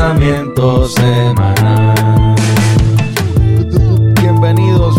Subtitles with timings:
[0.00, 2.34] pensamiento semanal.
[4.18, 4.96] Bienvenidos,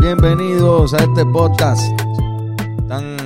[0.00, 1.80] bienvenidos a este podcast
[2.88, 3.16] tan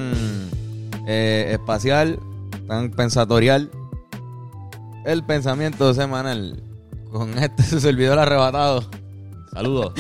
[1.07, 2.21] eh, espacial,
[2.69, 3.71] tan pensatorial.
[5.07, 6.63] El pensamiento semanal.
[7.11, 8.85] Con este su servidor arrebatado.
[9.55, 9.95] Saludos.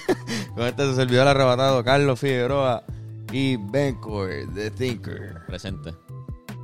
[0.54, 2.82] Con este su servidor arrebatado, Carlos Figueroa
[3.30, 5.42] y Bencor, The Thinker.
[5.46, 6.01] Presente.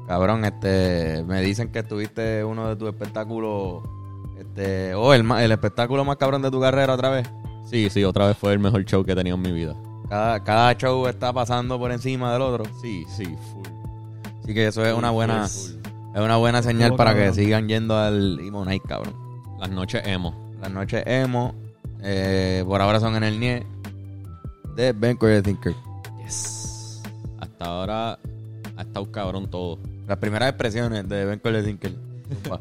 [0.08, 3.82] Cabrón, este, me dicen que tuviste uno de tus espectáculos,
[4.38, 7.28] este, oh, el, ma- el espectáculo más cabrón de tu carrera otra vez.
[7.66, 9.76] Sí, sí, otra vez fue el mejor show que he tenido en mi vida.
[10.08, 12.64] Cada, cada show está pasando por encima del otro.
[12.80, 13.66] Sí, sí, full.
[14.42, 15.72] Así que eso es una buena, Full.
[16.14, 19.12] es una buena señal para que sigan yendo al Emo Night, cabrón.
[19.60, 20.34] Las noches emo.
[20.62, 21.54] Las noches emo,
[22.00, 23.66] eh, por ahora son en el NIE
[24.74, 25.74] de The Thinker.
[26.24, 27.02] Yes.
[27.40, 28.18] Hasta ahora
[28.76, 29.78] ha estado cabrón todo.
[30.08, 31.92] Las primeras expresiones de Thinker.
[32.30, 32.60] Upa.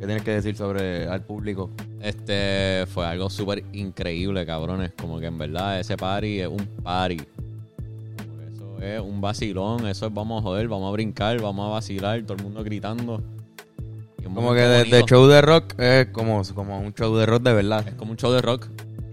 [0.00, 1.70] ¿Qué tienes que decir sobre al público?
[2.00, 4.90] Este fue algo súper increíble, cabrones.
[5.00, 7.18] Como que en verdad ese party es un party.
[7.18, 9.86] Como que eso es un vacilón.
[9.86, 13.22] Eso es vamos a joder, vamos a brincar, vamos a vacilar, todo el mundo gritando.
[14.24, 17.52] Como que de, de show de rock es como, como un show de rock de
[17.52, 17.86] verdad.
[17.86, 18.66] Es como un show de rock.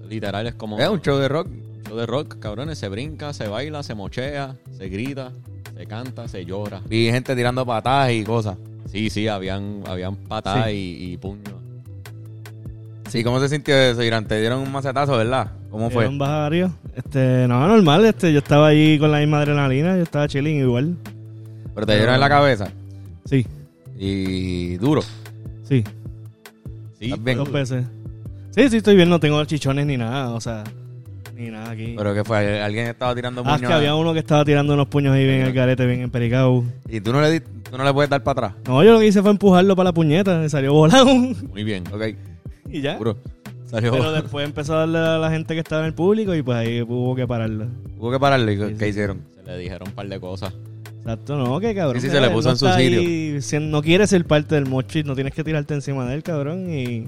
[0.10, 1.48] Literal, es como Es un show de rock.
[1.90, 2.78] Show de rock, cabrones.
[2.78, 5.32] Se brinca, se baila, se mochea, se grita,
[5.76, 6.82] se canta, se llora.
[6.88, 8.58] Vi gente tirando patadas y cosas.
[8.92, 11.54] Sí, sí, habían, habían patadas y, y puños.
[13.10, 14.26] Sí, ¿cómo se sintió eso, Irán?
[14.28, 15.52] Te dieron un macetazo, ¿verdad?
[15.72, 16.08] ¿Cómo fue?
[16.08, 16.72] ¿Un bajario?
[16.96, 20.96] Este, no, normal, este, yo estaba allí con la misma adrenalina, yo estaba chilling igual.
[21.74, 22.70] Pero te dieron en la cabeza.
[23.26, 23.46] Sí,
[23.98, 25.02] Y duro.
[25.64, 25.84] sí,
[27.00, 27.38] Sí, ¿Estás bien?
[27.38, 27.86] dos veces.
[28.52, 30.64] Sí, sí, estoy bien, no tengo chichones ni nada, o sea,
[31.40, 31.94] ni nada aquí.
[31.98, 33.70] Pero que fue, alguien estaba tirando ah, es puños.
[33.70, 36.64] que había uno que estaba tirando unos puños ahí bien el garete, bien empericado.
[36.88, 38.62] Y tú no, le tú no le puedes dar para atrás.
[38.68, 41.84] No, yo lo que hice fue empujarlo para la puñeta, me salió volado muy bien.
[41.92, 42.04] Ok,
[42.70, 42.98] y ya.
[42.98, 43.18] duro.
[43.66, 43.92] Salió.
[43.92, 46.58] Pero después empezó a darle a la gente que estaba en el público y pues
[46.58, 47.68] ahí hubo que pararlo.
[48.00, 48.58] Hubo que pararle.
[48.58, 48.90] ¿Qué, Sí, qué sí.
[48.92, 49.22] hicieron?
[49.46, 50.54] Se le dijeron un par de cosas.
[51.02, 52.02] Exacto, no, que cabrón.
[52.02, 53.00] Sí, sí, se le puso no en su sitio.
[53.00, 56.16] ahí siendo- no quiere ser parte del mosh pit, no tienes que tirarte encima de
[56.16, 57.08] él, cabrón, y...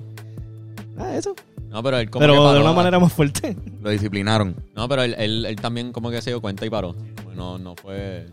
[0.98, 1.36] Ah, eso.
[1.72, 3.56] No, pero él como Pero que paró de una manera más fuerte.
[3.82, 4.56] Lo disciplinaron.
[4.76, 6.96] No, pero él, él, él también como que se dio cuenta y paró.
[7.36, 8.28] No, no fue...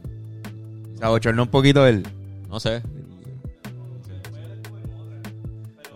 [0.97, 2.05] Se abochornó un poquito él.
[2.49, 2.83] No sé.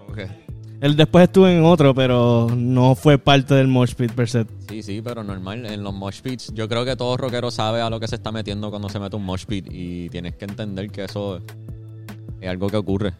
[0.08, 0.18] Ok.
[0.80, 4.46] Él después estuvo en otro, pero no fue parte del mosh pit per se.
[4.68, 5.66] Sí, sí, pero normal.
[5.66, 8.30] En los mosh pits, yo creo que todo rockero sabe a lo que se está
[8.30, 9.66] metiendo cuando se mete un mosh pit.
[9.68, 11.40] Y tienes que entender que eso
[12.40, 13.14] es algo que ocurre.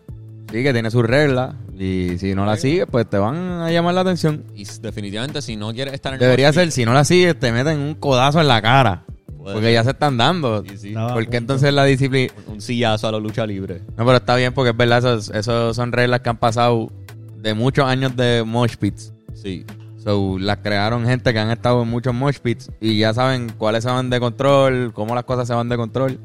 [0.52, 1.54] Sí, que tiene sus reglas.
[1.78, 4.44] Y si no la sigues, pues te van a llamar la atención.
[4.54, 7.50] Y definitivamente, si no quieres estar en el Debería ser, si no la sigues, te
[7.52, 9.04] meten un codazo en la cara.
[9.38, 9.74] puede Porque ser.
[9.74, 10.62] ya se están dando.
[10.68, 10.88] Sí, sí.
[10.90, 12.32] Estaba- ¿Por qué entonces la disciplina?
[12.46, 13.80] Un sillazo a la lucha libre.
[13.96, 16.92] No, pero está bien porque es verdad, esos, esos son reglas que han pasado
[17.38, 19.12] de muchos años de mosh pits.
[19.34, 19.64] Sí.
[19.98, 23.82] So, las crearon gente que han estado en muchos mosh pits y ya saben cuáles
[23.84, 26.18] se van de control, cómo las cosas se van de control.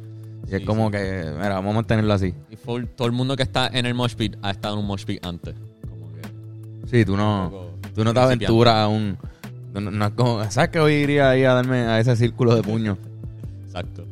[0.50, 0.92] Y es Sí, como sí.
[0.94, 2.34] que, mira, vamos a mantenerlo así.
[2.50, 4.88] Y full- todo el mundo que está en el mosh pit ha estado en un
[4.88, 5.56] mosh pit antes.
[5.90, 7.52] Como que Sí, tú no,
[7.96, 9.18] tú no te aventuras a un...
[9.74, 12.64] no- no es como- ¿Sabes que hoy iría ahí a darme a ese círculo de
[12.64, 12.98] puños?
[13.66, 14.06] Exacto.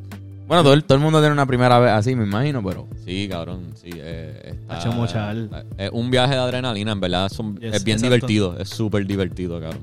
[0.47, 2.86] Bueno, todo el, todo el mundo tiene una primera vez así, me imagino, pero...
[3.03, 3.72] Sí, cabrón.
[3.81, 5.66] Sí, eh, está, Hacho mochal.
[5.78, 7.28] Es un viaje de adrenalina, en verdad.
[7.31, 8.16] Es, un- Yes, es bien exacto.
[8.16, 8.59] divertido.
[8.59, 9.81] Es súper divertido, cabrón.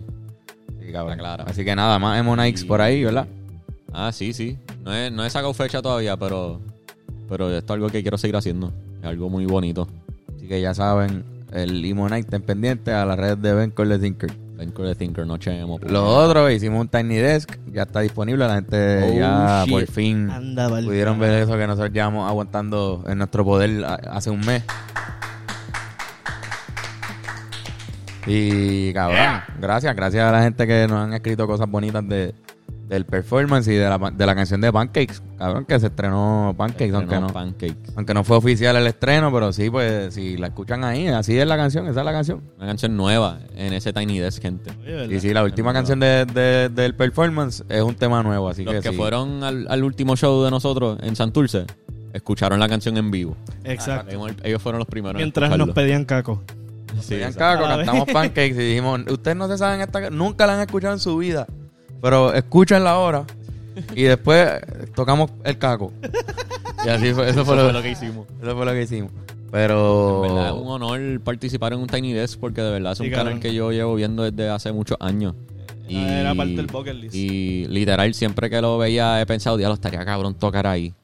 [0.81, 1.13] Sí, cabrón.
[1.15, 1.45] Está claro.
[1.49, 3.27] Así que nada, más Emo Nikes por ahí, ¿verdad?
[3.93, 4.59] Ah, sí, sí.
[4.85, 6.61] No he, no he sacado fecha todavía, pero,
[7.29, 8.73] pero esto es algo que quiero seguir haciendo.
[9.01, 9.87] Es algo muy bonito.
[10.37, 13.99] Así que ya saben, el Emo Night estén pendientes a las redes de Ben Cole
[13.99, 14.33] Thinker.
[14.75, 15.81] Con el Thinker, noche emo.
[15.83, 19.73] Lo otro, hicimos un Tiny Desk, ya está disponible, la gente Oh, ya shit.
[19.75, 24.39] por fin Anda, pudieron ver eso que nosotros llevamos aguantando en nuestro poder hace un
[24.47, 24.63] mes.
[28.27, 32.33] Y cabrón, gracias, gracias a la gente que nos han escrito cosas bonitas de,
[32.89, 35.23] del performance y de la, de la canción de Pancakes.
[35.39, 37.93] Cabrón, que se estrenó Pancakes, aunque no, Pancakes.
[37.97, 41.47] aunque no fue oficial el estreno, pero sí, pues si la escuchan ahí, así es
[41.47, 42.43] la canción, esa es la canción.
[42.59, 44.71] Una canción nueva en ese Tiny Desk, gente.
[45.11, 48.75] Y sí, la última canción de, de- del performance es un tema nuevo, así Los
[48.75, 48.95] que, que sí.
[48.97, 51.65] fueron al, al último show de nosotros en Santurce
[52.13, 53.37] escucharon la canción en vivo.
[53.65, 54.11] Exacto.
[54.11, 56.43] Ellos- Ellos fueron los primeros en Mientras nos pedían caco.
[57.01, 60.57] Sí, Pedían caco, cantamos pancakes y dijimos, ustedes no se saben esta ca- nunca la
[60.57, 61.47] han escuchado en su vida,
[62.03, 63.25] pero escúchenla ahora
[63.95, 64.51] y después
[64.95, 65.91] tocamos el caco.
[66.85, 68.27] Y así fue, eso, Eso fue, lo, fue lo que hicimos.
[68.43, 69.11] eso fue lo que hicimos.
[69.51, 73.01] Pero En verdad es un honor participar en un Tiny Desk porque de verdad es
[73.01, 75.35] un Sí, canal que yo llevo viendo desde hace muchos años.
[75.95, 77.15] Ah, era parte del bucket list.
[77.15, 80.95] Y literal, siempre que lo veía he pensado, diablo, estaría cabrón tocar ahí.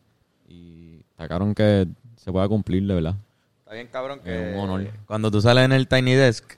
[0.49, 1.87] Y está cabrón que
[2.17, 3.15] se pueda cumplir, de verdad.
[3.59, 4.89] Está bien cabrón Es que un honor.
[5.07, 6.58] cuando tú sales en el Tiny Desk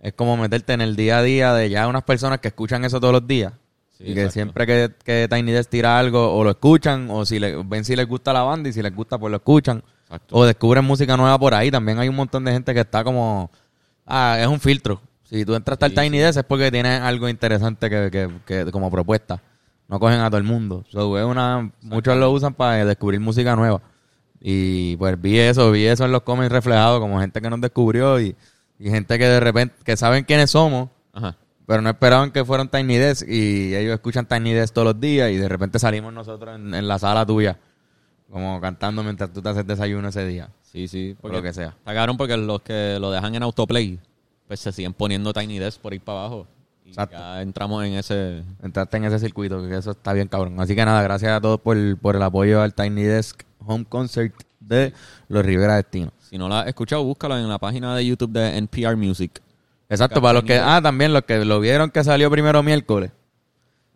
[0.00, 3.00] es como meterte en el día a día de ya unas personas que escuchan eso
[3.00, 3.52] todos los días.
[3.90, 4.32] Sí, y que exacto.
[4.32, 7.94] siempre que, que Tiny Desk tira algo o lo escuchan o si le, ven si
[7.94, 9.82] les gusta la banda y si les gusta pues lo escuchan.
[10.04, 10.36] Exacto.
[10.36, 11.70] O descubren música nueva por ahí.
[11.70, 13.50] También hay un montón de gente que está como...
[14.06, 15.00] Ah, es un filtro.
[15.24, 16.22] Si tú entras al Sí, Tiny sí.
[16.24, 19.40] Desk es porque tienes algo interesante que, que, que como propuesta.
[19.86, 20.84] No cogen a todo el mundo.
[20.88, 23.82] So, es una, muchos lo usan para descubrir música nueva.
[24.40, 28.18] Y pues vi eso, vi eso en los comments reflejados como gente que nos descubrió
[28.18, 28.34] y,
[28.80, 31.36] y gente que de repente, que saben quiénes somos, Ajá.
[31.66, 35.30] pero no esperaban que fueran Tiny Desk y ellos escuchan Tiny Desk todos los días
[35.30, 37.58] y de repente salimos nosotros en, en la sala tuya,
[38.30, 40.48] como cantando mientras tú te haces desayuno ese día.
[40.62, 41.16] Sí, sí.
[41.20, 41.68] Por lo que sea.
[41.68, 43.98] Está cabrón porque los que lo dejan en autoplay,
[44.48, 46.46] pues se siguen poniendo Tiny Desk por ir para abajo.
[46.84, 47.18] Y Exacto.
[47.18, 48.42] ya entramos en ese...
[48.62, 50.58] Entraste en ese circuito, que eso está bien cabrón.
[50.58, 54.34] Así que nada, gracias a todos por, por el apoyo al Tiny Desk Home Concert
[54.60, 54.92] de
[55.28, 56.12] los Rivera Destino.
[56.30, 59.42] Si no la has escuchado, búscalo en la página de YouTube de NPR Music.
[59.88, 63.10] Exacto, para los que, ah, también los que lo vieron que salió primero miércoles.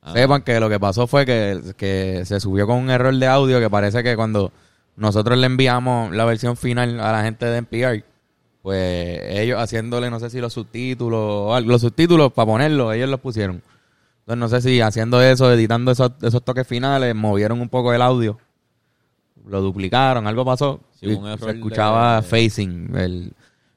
[0.02, 0.14] Ah.
[0.14, 3.60] Sepan que lo que pasó fue que, que se subió con un error de audio
[3.60, 4.50] que parece que cuando
[4.96, 8.04] nosotros le enviamos la versión final a la gente de NPR,
[8.62, 13.08] pues ellos haciéndole, no sé si los subtítulos, o algo, los subtítulos para ponerlos, ellos
[13.08, 13.62] los pusieron.
[14.22, 18.02] Entonces no sé si haciendo eso, editando esos, esos toques finales, movieron un poco el
[18.02, 18.38] audio,
[19.46, 20.80] lo duplicaron, algo pasó.
[21.04, 23.32] Sí, y un error se escuchaba de- facing, el,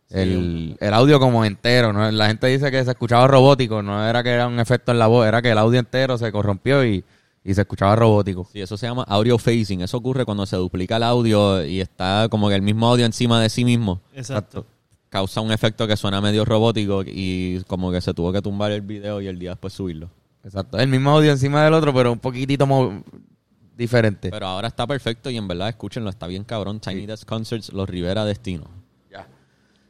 [0.10, 1.92] Sí, el, el audio como entero.
[1.92, 2.10] ¿no?
[2.12, 5.08] La gente dice que se escuchaba robótico, no era que era un efecto en la
[5.08, 7.04] voz, era que el audio entero se corrompió y,
[7.44, 8.48] y se escuchaba robótico.
[8.54, 9.82] Sí, eso se llama audio phasing.
[9.82, 13.42] Eso ocurre cuando se duplica el audio y está como que el mismo audio encima
[13.42, 14.00] de sí mismo.
[14.14, 14.66] Exacto.
[15.10, 18.82] Causa un efecto que suena medio robótico y como que se tuvo que tumbar el
[18.82, 20.10] video y el día después subirlo.
[20.46, 20.78] Exacto.
[20.78, 22.66] El mismo audio encima del otro, pero un poquitito
[23.78, 24.30] diferente.
[24.32, 26.80] Pero ahora está perfecto y en verdad, escúchenlo, está bien cabrón.
[26.80, 28.66] Tiny Desk Concerts, Los Rivera Destino.
[29.12, 29.28] Ya.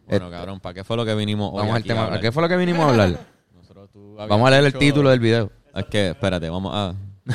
[0.05, 2.13] Bueno, Este- cabrón, ¿para qué fue lo que vinimos hoy Vamos al a tema.
[2.13, 3.19] ¿A qué fue lo que vinimos a hablar?
[3.55, 5.51] Nosotros, tú habías Vamos a leer el título del video.
[5.73, 6.95] Es que, espérate, vamos a...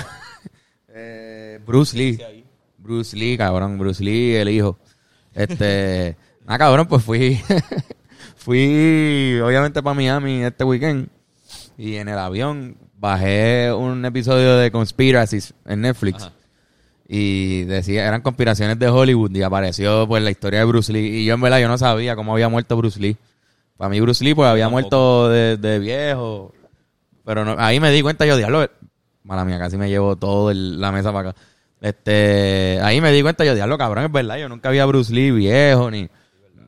[0.95, 2.45] Eh, Bruce Lee.
[2.77, 3.79] Bruce Lee, cabrón.
[3.79, 4.79] Bruce Lee, el hijo.
[5.33, 6.19] Este.
[6.47, 7.41] ah, cabrón, pues fui.
[8.37, 11.09] fui, obviamente, para Miami este weekend.
[11.79, 16.25] Y en el avión bajé un episodio de Conspiracies en Netflix.
[16.25, 16.33] Ajá.
[17.15, 19.31] Y decía, eran conspiraciones de Hollywood.
[19.35, 21.21] Y apareció, pues, la historia de Bruce Lee.
[21.21, 23.19] Y yo, en verdad, yo no sabía cómo había muerto Bruce Lee.
[23.77, 26.55] Para mí, Bruce Lee, pues, había muerto de, de viejo.
[27.25, 28.67] Pero no- ahí me di cuenta yo, diablo,
[29.25, 31.41] mala mía, casi me llevo todo el- la mesa para acá.
[31.83, 35.13] Este, ahí me di cuenta yo, diablo, cabrón, es verdad, yo nunca vi a Bruce
[35.13, 36.09] Lee viejo, ni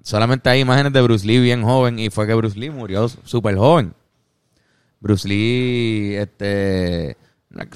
[0.02, 3.56] solamente hay imágenes de Bruce Lee bien joven, y fue que Bruce Lee murió súper
[3.56, 3.94] joven.
[5.00, 7.16] Bruce Lee, este,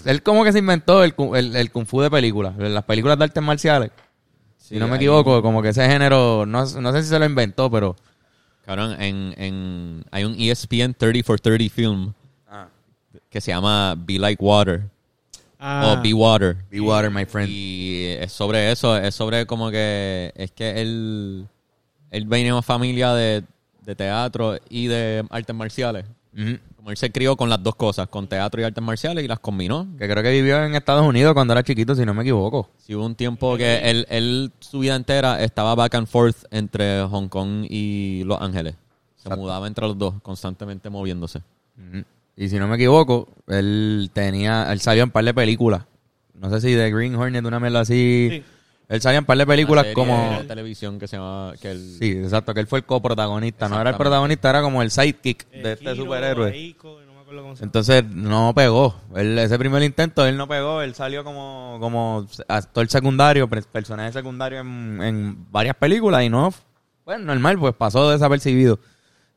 [0.04, 3.24] él como que se inventó el, el, el kung fu de películas, las películas de
[3.24, 3.90] artes marciales.
[4.56, 7.70] si no me equivoco, como que ese género, no, no sé si se lo inventó,
[7.70, 7.96] pero...
[8.64, 12.12] Cabrón, en, en, hay un ESPN 30 for 30 film
[13.30, 14.84] que se llama Be Like Water
[15.58, 16.56] Ah, o Be Water.
[16.70, 17.50] Be water, my friend.
[17.50, 21.48] Y es sobre eso, es sobre como que es que él,
[22.10, 23.42] él venía de una familia de,
[23.82, 26.04] de teatro y de artes marciales.
[26.90, 29.86] Él se crió con las dos cosas, con teatro y artes marciales y las combinó.
[29.98, 32.70] Que creo que vivió en Estados Unidos cuando era chiquito, si no me equivoco.
[32.78, 37.02] Sí, hubo un tiempo que él, él su vida entera estaba back and forth entre
[37.02, 38.74] Hong Kong y Los Ángeles.
[39.16, 39.40] Se Exacto.
[39.40, 41.42] mudaba entre los dos, constantemente moviéndose.
[42.36, 45.82] Y si no me equivoco, él tenía, él salió en par de películas.
[46.34, 48.28] No sé si de Green Hornet, una mierda así.
[48.30, 48.42] Sí.
[48.88, 50.40] Él salía en par de películas serie como...
[50.46, 53.68] televisión que se llama que él Sí, exacto, que él fue el coprotagonista.
[53.68, 56.50] No era el protagonista, era como el sidekick de este Kiro, superhéroe.
[56.50, 57.66] Aiko, no me acuerdo cómo se llama.
[57.66, 58.96] Entonces no pegó.
[59.14, 60.80] Él, ese primer intento, él no pegó.
[60.80, 66.52] Él salió como, como actor secundario, personaje secundario en, en varias películas y no,
[67.04, 68.78] bueno, normal, pues pasó desapercibido.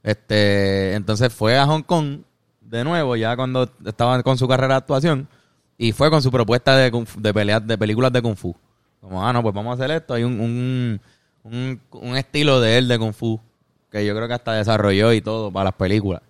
[0.04, 2.22] Este, entonces fue a Hong Kong
[2.62, 5.28] de nuevo, ya cuando estaba con su carrera de actuación,
[5.78, 8.56] y fue con su propuesta de, de peleas, de películas de Kung Fu.
[9.02, 10.14] Como, ah, no, pues vamos a hacer esto.
[10.14, 11.02] Hay un, un,
[11.44, 13.40] un, un estilo de él de Kung Fu
[13.92, 16.22] que yo creo que hasta desarrolló y todo para las películas.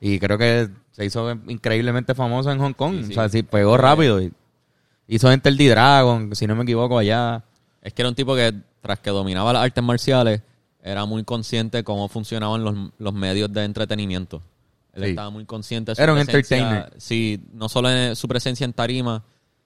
[0.00, 2.96] Y creo que se hizo increíblemente famoso en Hong Kong.
[3.00, 3.10] Sí, sí.
[3.12, 4.20] O sea, sí, pegó rápido.
[4.20, 4.32] Y
[5.06, 7.44] hizo Enter the Dragon, si no me equivoco, allá.
[7.82, 10.42] Es que era un tipo que, tras que dominaba las artes marciales,
[10.82, 14.42] era muy consciente de cómo funcionaban los, los medios de entretenimiento.
[14.94, 15.10] Él Sí.
[15.10, 16.92] estaba muy consciente de su Era un presencia- entertainer.
[17.00, 19.22] Sí, no solo en su presencia en tarima,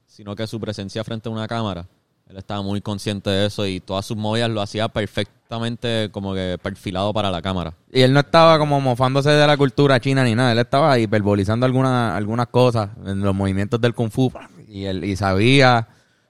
[0.07, 1.87] sino que su presencia frente a una cámara.
[2.29, 6.59] Él estaba muy consciente de eso y todas sus movidas lo hacía perfectamente como que
[6.63, 7.75] perfilado para la cámara.
[7.93, 10.53] Y él no estaba como mofándose de la cultura china ni nada.
[10.53, 14.33] Él estaba hiperbolizando algunas algunas cosas en los movimientos del Kung Fu.
[14.69, 15.87] Y él y sabía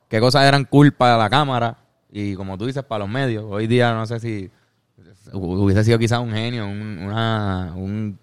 [0.09, 1.79] qué cosas eran cool para la cámara
[2.11, 3.45] y como tú dices, para los medios.
[3.49, 4.51] Hoy día no sé si
[5.33, 8.19] hubiese sido quizás un genio, un, una- un,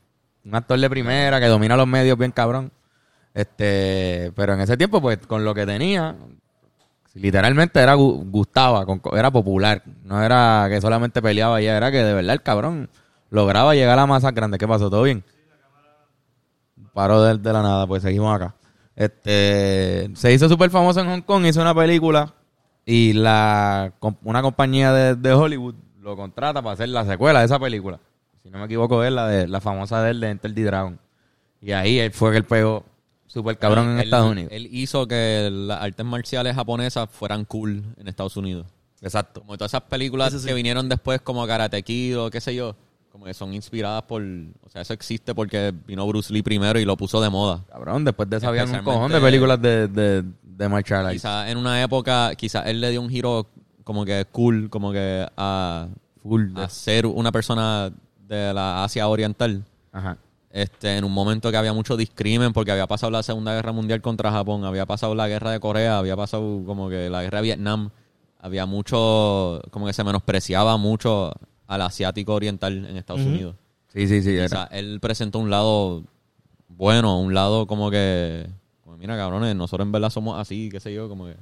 [0.46, 2.72] un actor de primera que domina los medios bien cabrón.
[3.34, 6.16] Este, pero en ese tiempo, pues, con lo que tenía,
[7.16, 9.84] literalmente era gu- gustaba, era popular.
[10.04, 12.90] No era que solamente peleaba ya, era que de verdad el cabrón
[13.30, 14.60] lograba llegar a masas grandes.
[14.60, 14.90] ¿Qué pasó?
[14.90, 15.24] ¿Todo bien?
[16.94, 18.56] Paró de, la nada, pues seguimos acá.
[18.96, 22.34] Este, se hizo súper famoso en Hong Kong, hizo una película
[22.86, 27.60] y la una compañía de, de Hollywood lo contrata para hacer la secuela de esa
[27.60, 28.00] película.
[28.44, 31.00] Si no me equivoco, es la de la famosa de él de Enter the Dragon.
[31.62, 32.84] Y ahí él fue que él pegó
[33.32, 34.52] súper cabrón en Él- Estados Unidos.
[34.54, 38.68] Él hizo que las artes marciales japonesas fueran cool en Estados Unidos.
[39.02, 39.42] Exacto.
[39.42, 42.76] Como todas esas películas que vinieron después, como Karate Kid o qué sé yo,
[43.12, 44.22] como que son inspiradas por.
[44.22, 47.64] O sea, eso existe porque vino Bruce Lee primero y lo puso de moda.
[47.70, 51.14] Cabrón, después de eso habían un cojón de películas de, de, de martial arts.
[51.14, 53.48] Quizás en una época, quizás él le dio un giro
[53.84, 55.88] como que cool, como que a,
[56.22, 56.54] Full.
[56.54, 57.92] de- a ser una persona
[58.28, 59.64] de la Asia Oriental.
[59.92, 60.18] Ajá.
[60.54, 64.02] Este, en un momento que había mucho discrimen porque había pasado la Segunda Guerra Mundial
[64.02, 67.44] contra Japón, había pasado la guerra de Corea, había pasado como que la guerra de
[67.44, 67.92] Vietnam,
[68.40, 71.32] había mucho, como que se menospreciaba mucho
[71.68, 73.56] al asiático oriental en Estados Unidos.
[73.94, 74.38] Sí, sí, sí.
[74.40, 76.04] O sea, él presentó un lado
[76.82, 78.48] bueno, un lado como que,
[78.84, 81.36] como, mira cabrones, nosotros en verdad somos así, qué sé yo, como que...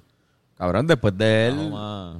[0.57, 1.73] Cabrón, después de él,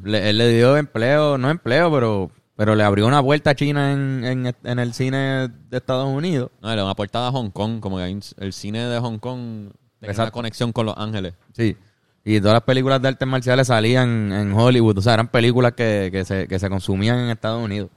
[0.04, 3.94] le, él le dio empleo, no empleo, pero, pero le abrió una vuelta a China
[3.94, 6.52] en, en, en el cine de Estados Unidos.
[6.62, 9.00] No, le da una portada a Hong Kong, como que hay un- el cine de
[9.00, 9.40] Hong Kong
[9.70, 10.34] tiene una Exacto.
[10.34, 11.36] conexión con Los Ángeles.
[11.54, 11.78] Sí.
[12.26, 14.98] Y todas las películas de artes marciales salían en Hollywood.
[14.98, 17.90] O sea, eran películas que, que, se, que se consumían en Estados Unidos.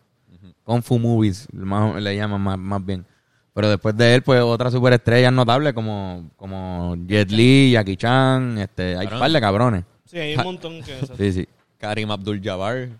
[0.62, 3.04] Kung Fu movies, más, le llaman más, más bien.
[3.52, 8.90] Pero después de él, pues otras superestrellas notables como, como Jet Li, Jackie Chan, este,
[8.96, 9.18] hay un Cabrón.
[9.20, 9.84] par de cabrones.
[10.04, 10.94] Sí, hay un montón que...
[11.18, 11.48] Sí, sí.
[11.78, 12.90] Karim Abdul-Jabbar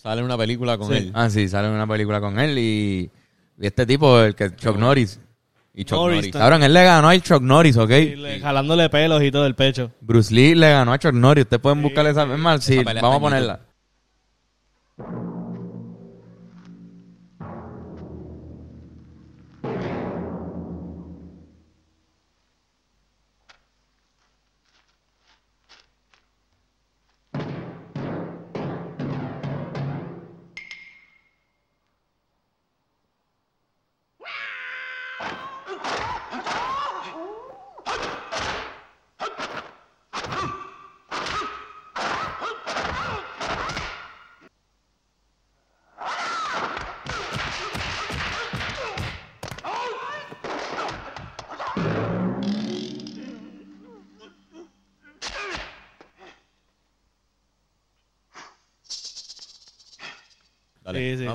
[0.00, 0.94] sale una película con Sí.
[0.98, 1.10] él.
[1.14, 3.10] Ah, sí, sale en una película con él y,
[3.60, 5.20] y este tipo, el que Chuck Norris.
[5.74, 6.32] Y Chuck Norris Norris.
[6.32, 7.88] Cabrón, él le ganó a Chuck Norris, ¿ok?
[7.90, 9.92] le- jalándole pelos y todo el pecho.
[10.00, 11.44] Bruce Lee le ganó a Chuck Norris.
[11.44, 12.22] Ustedes pueden buscarle esa.
[12.24, 13.60] Es más, sí, vamos a ponerla.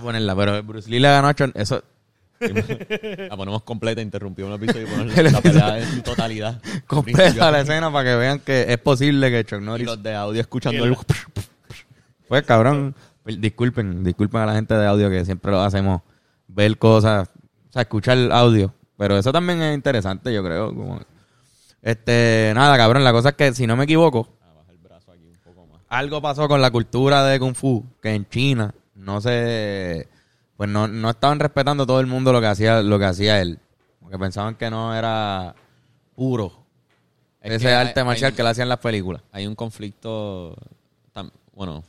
[0.04, 1.84] Ponerla, pero Bruce Lee le ganó a Chuck Eso,
[2.44, 6.62] La ponemos completa, interrumpimos un episodio y ponemos la pelea en su totalidad.
[6.88, 9.86] completa la escena para que vean que es posible que Chuck Y Norris.
[9.88, 10.94] los de audio escuchando Y el...
[10.94, 10.98] el-
[12.28, 12.96] Pues cabrón,
[13.26, 16.02] disculpen, disculpen a la gente de audio que siempre lo hacemos
[16.48, 17.30] ver cosas,
[17.70, 18.74] o sea, escuchar el audio.
[18.98, 20.68] Pero eso también es interesante, yo creo.
[20.76, 21.00] como-
[21.82, 25.12] Este, nada, cabrón, la cosa es que si no me equivoco, Ah, baja el brazo
[25.12, 25.82] aquí un poco más.
[25.90, 30.08] algo pasó con la cultura de Kung Fu, que en China no se,
[30.58, 33.60] pues no, no estaban respetando todo el mundo lo que hacía, lo que hacía él.
[34.00, 35.56] Porque pensaban que no era
[36.16, 36.64] puro.
[37.42, 39.22] Es ese hay- arte marcial hay- que le hacían las películas.
[39.32, 40.56] Hay un conflicto...
[41.14, 41.84] tam- Bueno,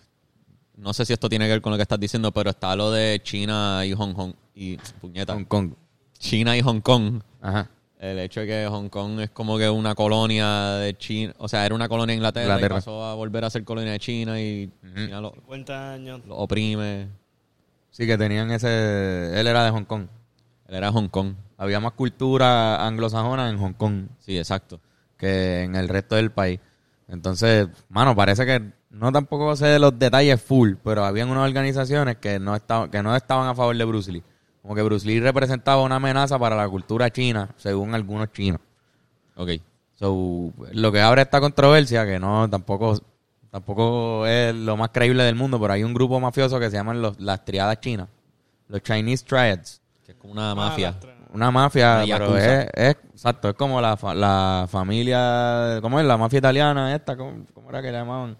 [0.76, 2.90] no sé si esto tiene que ver con lo que estás diciendo, pero está lo
[2.90, 4.32] de China y Hong Kong.
[4.54, 5.72] Y, puñeta, Hong Kong.
[6.18, 7.20] China y Hong Kong.
[7.40, 7.68] Ajá.
[7.98, 11.64] El hecho de que Hong Kong es como que una colonia de China, o sea,
[11.64, 12.74] era una colonia de Inglaterra, Inglaterra.
[12.74, 16.20] y pasó a volver a ser colonia de China y China lo, 50 años.
[16.26, 17.08] lo oprime.
[17.90, 19.38] Sí, que tenían ese...
[19.40, 20.06] Él era de Hong Kong.
[20.68, 21.34] Él era Hong Kong.
[21.56, 24.80] Había más cultura anglosajona en Hong Kong Sí, exacto.
[25.16, 26.58] que en el resto del país.
[27.08, 28.60] Entonces, mano, parece que
[28.90, 33.02] no tampoco sé de los detalles full, pero habían unas organizaciones que no estaban que
[33.02, 34.22] no estaban a favor de Bruce Lee.
[34.64, 38.60] Como que Bruce Lee representaba una amenaza para la cultura china, según algunos chinos.
[39.36, 39.50] Ok.
[39.94, 42.98] So, lo que abre esta controversia, que no tampoco
[43.50, 47.02] tampoco es lo más creíble del mundo, pero hay un grupo mafioso que se llaman
[47.02, 48.08] los, las triadas chinas,
[48.68, 49.80] los Chinese Triads.
[50.04, 50.94] Que es como una mafia.
[51.00, 56.00] Ah, Una mafia, Una pero es, es, exacto, es como la, fa- la familia, ¿cómo
[56.00, 56.06] es?
[56.06, 58.36] La mafia italiana esta, ¿cómo, cómo era que le llamaban?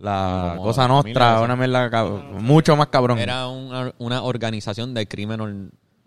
[0.00, 1.40] La Como cosa nostra, esa.
[1.42, 3.18] una mierda, cab- mucho más cabrón.
[3.18, 5.40] Era una, una organización de crimen.
[5.40, 5.54] or-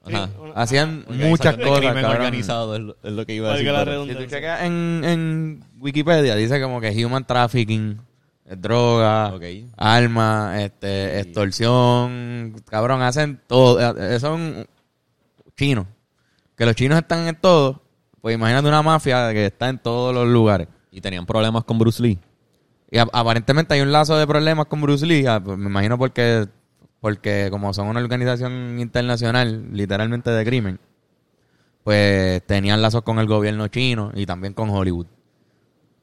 [0.05, 0.27] Ajá.
[0.27, 2.15] Sí, una- Hacían muchas de cosas, crimen cabrón.
[2.21, 3.67] organizado es lo, es lo que iba a decir.
[3.69, 4.27] Si tú redundancia.
[4.27, 7.97] checas en, en Wikipedia, dice como que human trafficking,
[8.57, 9.43] droga, Ok.
[9.77, 13.79] armas, este, extorsión, cabrón, hacen todo.
[13.97, 14.65] Eh, Son
[15.55, 15.85] chinos.
[16.55, 17.81] Que los chinos están en todo.
[18.21, 20.67] Pues imagínate una mafia que está en todos los lugares.
[20.91, 22.17] Y tenían problemas con Bruce Lee.
[22.89, 25.25] Y aparentemente hay un lazo de problemas con Bruce Lee.
[25.27, 26.47] ah, pues me imagino porque,
[27.01, 30.79] porque como son una organización internacional, literalmente de crimen,
[31.83, 35.07] pues tenían lazos con el gobierno chino y también con Hollywood.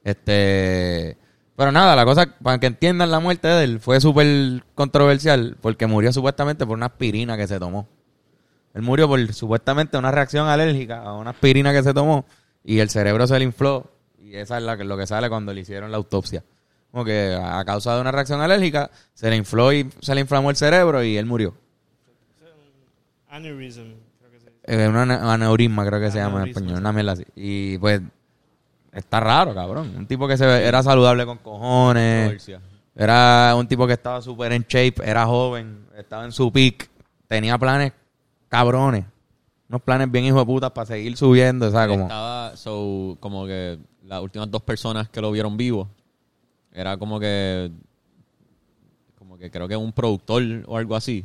[0.03, 1.17] Este,
[1.55, 5.87] pero nada, la cosa, para que entiendan la muerte de él, fue súper controversial porque
[5.87, 7.87] murió supuestamente por una aspirina que se tomó.
[8.73, 12.25] Él murió por supuestamente una reacción alérgica a una aspirina que se tomó
[12.63, 13.89] y el cerebro se le infló.
[14.19, 16.43] Y esa es la, lo que sale cuando le hicieron la autopsia.
[16.95, 20.49] Como que a causa de una reacción alérgica se le infló y se le inflamó
[20.49, 21.53] el cerebro y él murió.
[23.27, 23.81] Aneurysm,
[24.17, 24.61] creo que se dice.
[24.63, 26.79] Eh, un aneurisma creo que se llama en español, sí.
[26.79, 27.25] una mierda así.
[27.35, 27.99] Y pues
[28.93, 29.93] está raro, cabrón.
[29.97, 32.29] Un tipo que se ve- era saludable con cojones.
[32.29, 32.61] Controversia.
[32.95, 36.89] Era un tipo que estaba súper en shape, era joven, estaba en su peak,
[37.27, 37.91] tenía planes
[38.47, 39.03] cabrones.
[39.67, 41.89] Unos planes bien hijo de puta para seguir subiendo, ¿sabes?
[41.89, 45.89] Como, Estaba, so, como que las últimas dos personas que lo vieron vivo,
[46.75, 47.71] era como que,
[49.17, 51.23] como que creo que un productor o algo así.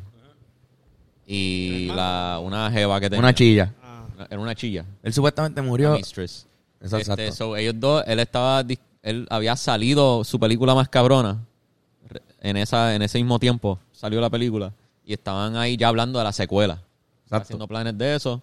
[1.26, 3.20] Y la, una jeva que tenía.
[3.20, 3.74] una chilla.
[3.82, 4.84] Ah, Era una chilla.
[5.02, 5.92] Él supuestamente murió.
[5.94, 6.46] mistress.
[6.80, 7.32] Este, exacto.
[7.32, 8.64] so, ellos dos, él estaba,
[9.02, 11.44] él había salido su película más cabrona
[12.40, 14.72] en esa, en ese mismo tiempo salió la película
[15.04, 16.82] y estaban ahí ya hablando de la secuela,
[17.24, 17.42] Exacto.
[17.42, 18.40] haciendo planes de eso.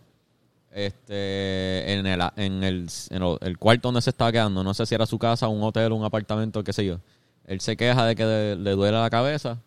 [0.77, 4.93] Este, en el, en el, en el- cuarto donde se estaba quedando, no sé si
[4.93, 6.99] era su casa, un hotel, un apartamento, qué sé yo.
[7.47, 9.57] Él se queja de que le, le duele la cabeza.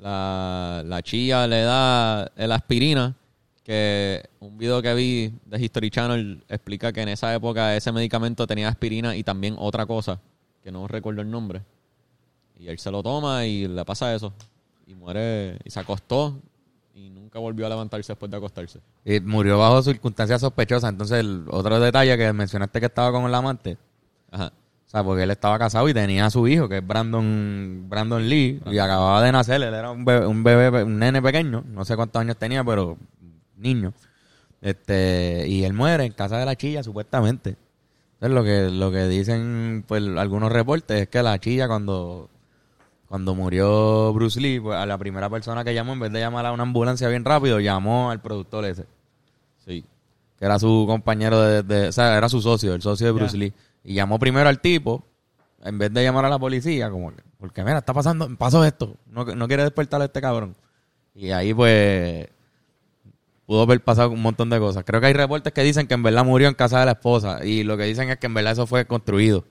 [0.00, 3.14] La, la chilla le da el aspirina,
[3.62, 8.46] que un video que vi de History Channel explica que en esa época ese medicamento
[8.46, 10.18] tenía aspirina y también otra cosa,
[10.64, 11.60] que no recuerdo el nombre.
[12.58, 14.32] Y él se lo toma y le pasa eso.
[14.86, 16.38] Y muere, y se acostó
[16.94, 18.80] y nunca volvió a levantarse después de acostarse.
[19.04, 20.90] Y murió bajo circunstancias sospechosas.
[20.90, 23.78] Entonces, el otro detalle que mencionaste que estaba con el amante.
[24.30, 24.52] Ajá.
[24.86, 28.28] O sea, porque él estaba casado y tenía a su hijo, que es Brandon, Brandon
[28.28, 29.62] Lee, y acababa de nacer.
[29.62, 32.98] Él era un bebé, un bebé, un nene pequeño, no sé cuántos años tenía, pero
[33.56, 33.94] niño.
[34.60, 37.56] Este, y él muere en casa de la chilla, supuestamente.
[38.20, 42.28] Entonces, lo que, lo que dicen, pues, algunos reportes es que la chilla cuando,
[43.12, 46.46] cuando murió Bruce Lee, pues, a la primera persona que llamó, en vez de llamar
[46.46, 48.86] a una ambulancia bien rápido, llamó al productor ese
[49.66, 49.84] Sí.
[50.38, 53.36] que era su compañero de, de- o sea, era su socio, el socio de Bruce.
[53.36, 53.52] Lee.
[53.84, 55.04] Y llamó primero al tipo,
[55.62, 58.96] en vez de llamar a la policía, como que, porque mira, está pasando, pasó esto,
[59.10, 60.56] no, no quiere despertar a este cabrón.
[61.14, 62.28] Y ahí pues
[63.44, 64.84] pudo haber pasado un montón de cosas.
[64.86, 67.44] Creo que hay reportes que dicen que en verdad murió en casa de la esposa
[67.44, 69.44] y lo que dicen es que en verdad eso fue construido.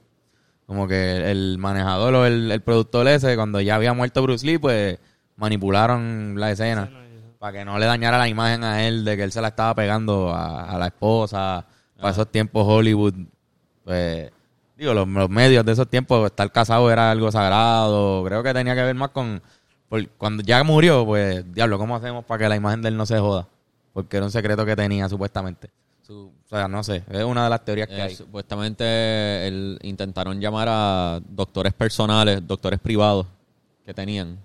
[0.72, 4.58] Como que el manejador o el, el productor ese, cuando ya había muerto Bruce Lee,
[4.58, 4.98] pues
[5.36, 6.90] manipularon la escena
[7.40, 9.76] para que no le dañara la imagen a él de que él se la estaba
[9.76, 11.66] pegando a, a la esposa.
[11.98, 13.16] Para esos tiempos Hollywood,
[13.84, 14.32] pues,
[14.78, 18.24] digo, los, los medios de esos tiempos, estar casado era algo sagrado.
[18.24, 19.42] Creo que tenía que ver más con...
[19.90, 23.06] por- cuando ya murió, pues, diablo, ¿cómo hacemos para que la imagen de él no
[23.06, 23.46] se joda?
[23.92, 25.70] Porque era un secreto que tenía, supuestamente.
[26.12, 28.16] O sea, no sé, es una de las teorías que Eh, hay.
[28.16, 33.26] supuestamente él- intentaron llamar a doctores personales, doctores privados
[33.86, 34.38] que tenían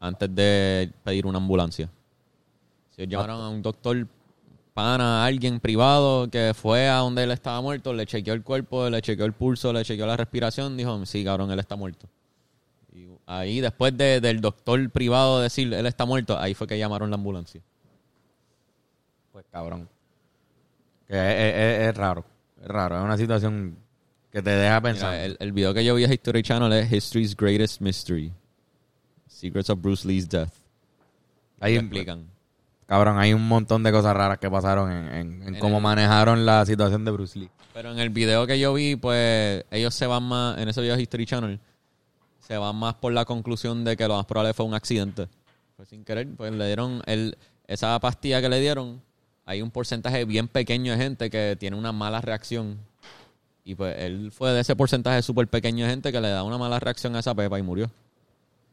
[0.00, 1.88] antes de pedir una ambulancia.
[2.96, 4.06] Si llamaron a un doctor
[4.74, 8.88] pana, a alguien privado que fue a donde él estaba muerto, le chequeó el cuerpo,
[8.90, 12.06] le chequeó el pulso, le chequeó la respiración, dijo, sí, cabrón, él está muerto.
[12.94, 17.08] Y ahí, después de- del doctor privado decir, él está muerto, ahí fue que llamaron
[17.10, 17.60] la ambulancia.
[19.32, 19.88] Pues cabrón.
[21.12, 22.24] Es, es- es- es raro.
[22.60, 22.98] Es raro.
[22.98, 23.76] Es una situación
[24.30, 25.12] que te deja pensando.
[25.12, 28.32] Mira, el, el video que yo vi a History Channel es History's Greatest Mystery.
[29.26, 30.52] Secrets of Bruce Lee's Death.
[31.60, 32.26] Ahí explican.
[32.86, 35.82] Cabrón, hay un montón de cosas raras que pasaron en, en- en En cómo el-
[35.82, 37.50] manejaron la situación de Bruce Lee.
[37.72, 40.96] Pero en el video que yo vi, pues ellos se van más, en ese video
[40.96, 41.60] de History Channel,
[42.40, 45.28] se van más por la conclusión de que lo más probable fue un accidente.
[45.76, 49.00] Fue sin querer, pues le dieron el, esa pastilla que le dieron.
[49.44, 52.78] Hay un porcentaje bien pequeño de gente que tiene una mala reacción.
[53.64, 56.58] Y pues él fue de ese porcentaje súper pequeño de gente que le da una
[56.58, 57.90] mala reacción a esa pepa y murió.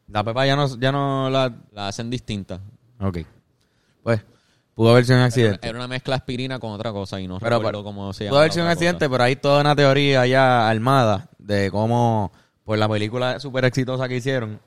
[0.08, 1.52] La Pepa ya no, ya no la...
[1.72, 2.60] La hacen distinta.
[3.00, 3.18] Ok.
[4.02, 4.20] Pues,
[4.74, 5.68] pudo haber sido un accidente.
[5.68, 8.32] Era una mezcla aspirina con otra cosa y no Pero, recuerdo pero, cómo se llama.
[8.32, 9.10] Pudo haber sido un accidente, cosa.
[9.12, 12.32] pero hay toda una teoría ya armada de cómo,
[12.64, 14.60] pues la película súper exitosa que hicieron,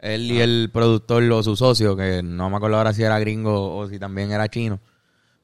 [0.00, 3.76] él y el productor o su socio, que no me acuerdo ahora si era gringo
[3.76, 4.80] o si también era chino,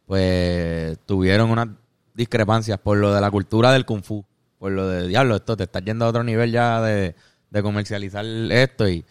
[0.08, 1.68] pues tuvieron unas
[2.14, 4.24] discrepancias por lo de la cultura del kung fu,
[4.58, 7.14] por lo de diablo, esto te estás yendo a otro nivel ya de,
[7.50, 9.04] de comercializar esto y,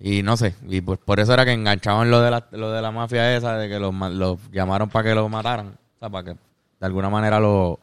[0.00, 0.56] y no sé.
[0.68, 3.56] Y pues por eso era que enganchaban lo de la, lo de la mafia esa,
[3.56, 5.68] de que los, los llamaron para que lo mataran.
[5.68, 7.78] O sea, para que de alguna manera lo,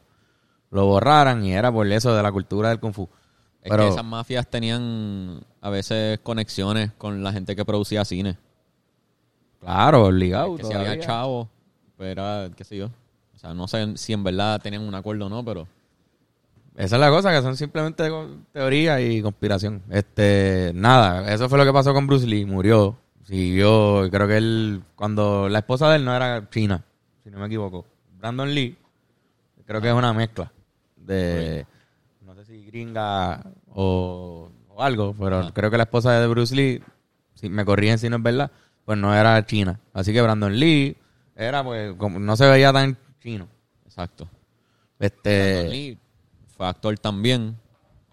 [0.70, 3.08] lo borraran y era por eso de la cultura del Kung Fu.
[3.62, 8.36] Es Pero, que esas mafias tenían a veces conexiones con la gente que producía cine.
[9.60, 10.56] claro, obligado.
[10.56, 11.48] que si había chavos,
[12.00, 12.86] pues era, qué sé yo.
[12.86, 15.68] O sea, no sé si en verdad tenían un acuerdo o no, pero
[16.74, 18.10] Esa es la cosa, que son simplemente
[18.54, 19.82] teoría y conspiración.
[19.90, 24.82] Este, nada, eso fue lo que pasó con Bruce Lee, murió, siguió, creo que él,
[24.96, 26.82] cuando la esposa de él no era china,
[27.22, 27.84] si no me equivoco.
[28.16, 28.78] Brandon Lee,
[29.66, 30.50] creo que es una mezcla
[30.96, 31.66] de,
[32.24, 33.42] no sé si gringa
[33.74, 35.52] o, o algo, pero Ajá.
[35.52, 36.82] creo que la esposa de Bruce Lee,
[37.34, 38.50] si me corrigen si no es verdad,
[38.86, 39.78] pues no era china.
[39.92, 40.96] Así que Brandon Lee
[41.40, 43.48] era, pues, como no se veía tan chino.
[43.86, 44.28] exacto.
[44.98, 45.98] Este, Brandon Lee
[46.56, 47.56] fue actor también,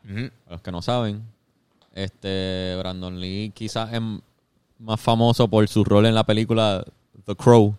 [0.06, 0.30] ujú.
[0.46, 1.22] para los que no saben.
[1.94, 4.02] Este Brandon Lee quizás es
[4.80, 6.84] más famoso por su rol en la película
[7.26, 7.76] The Crow.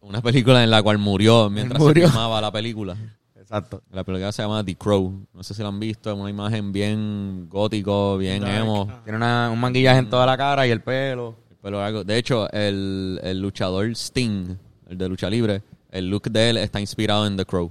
[0.00, 2.06] Una película en la cual murió mientras Murió.
[2.06, 2.96] se filmaba la película.
[3.36, 3.82] Exacto.
[3.90, 5.26] La película se llama The Crow.
[5.32, 6.10] No sé si la han visto.
[6.12, 8.88] Es una imagen bien gótico, bien emo.
[9.04, 11.36] Tiene una- un manguillaje en toda la cara y el pelo.
[11.66, 12.04] El pelo largo.
[12.04, 14.56] De hecho, el, el luchador Sting,
[14.88, 17.70] el de lucha libre, el look de él está inspirado en The Crow.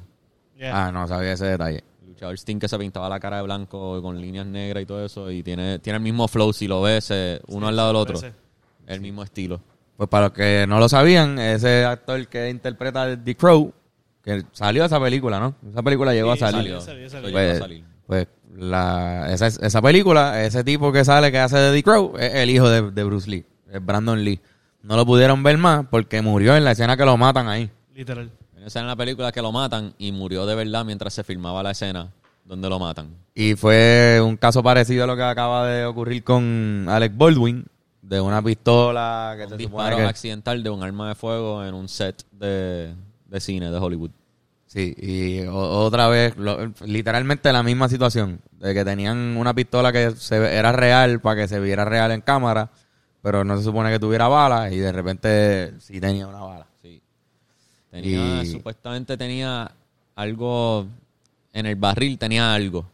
[0.58, 0.88] Yeah.
[0.88, 1.84] Ah, no sabía ese detalle.
[2.02, 5.06] El luchador Sting que se pintaba la cara de blanco con líneas negras y todo
[5.06, 5.32] eso.
[5.32, 6.52] Y tiene, tiene el mismo flow.
[6.52, 8.20] Si lo ves, eh, uno al lado del otro.
[8.20, 8.36] parece.
[8.88, 9.62] El mismo estilo.
[9.98, 13.72] Pues para los que no lo sabían, ese actor que interpreta a The Crow,
[14.22, 15.56] que salió de esa película, ¿no?
[15.72, 16.80] Esa película llegó Sí, a salir.
[16.82, 17.28] salió, salió, salió.
[17.30, 17.84] Llegó a Pues, salir.
[18.08, 18.28] pues
[18.58, 22.50] la, esa, esa película, ese tipo que sale que hace de The Crow, es el
[22.50, 23.46] hijo de, de Bruce Lee,
[23.80, 24.40] Brandon Lee.
[24.84, 27.70] No lo pudieron ver más porque murió en la escena que lo matan ahí.
[27.94, 28.30] Literal.
[28.66, 31.72] Esa en la película que lo matan y murió de verdad mientras se filmaba la
[31.72, 32.10] escena
[32.46, 33.10] donde lo matan.
[33.34, 37.66] Y fue un caso parecido a lo que acaba de ocurrir con Alec Baldwin,
[38.02, 40.10] de una pistola que Un se disparo supone que...
[40.10, 42.94] accidental de un arma de fuego en un set de,
[43.28, 44.12] de cine de Hollywood.
[44.68, 49.92] Sí, y o- otra vez, lo- literalmente la misma situación, de que tenían una pistola
[49.92, 52.70] que se, ve- era real para que se viera real en cámara,
[53.26, 56.68] pero no se supone que tuviera balas y de repente sí tenía una bala.
[56.84, 57.02] Sí.
[57.90, 59.72] Tenía, Y- Supuestamente tenía
[60.16, 60.86] algo
[61.52, 62.86] en el barril, tenía algo.